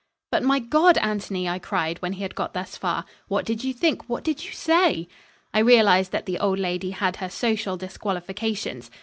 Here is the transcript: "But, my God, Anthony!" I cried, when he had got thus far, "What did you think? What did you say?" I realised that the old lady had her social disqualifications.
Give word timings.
"But, 0.31 0.41
my 0.41 0.57
God, 0.57 0.97
Anthony!" 0.97 1.47
I 1.47 1.59
cried, 1.59 1.99
when 2.01 2.13
he 2.13 2.23
had 2.23 2.33
got 2.33 2.55
thus 2.55 2.75
far, 2.75 3.05
"What 3.27 3.45
did 3.45 3.63
you 3.63 3.71
think? 3.71 4.09
What 4.09 4.23
did 4.23 4.43
you 4.43 4.51
say?" 4.51 5.07
I 5.53 5.59
realised 5.59 6.11
that 6.11 6.25
the 6.25 6.39
old 6.39 6.57
lady 6.57 6.89
had 6.89 7.17
her 7.17 7.29
social 7.29 7.77
disqualifications. 7.77 8.89